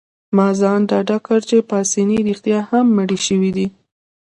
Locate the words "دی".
3.57-3.67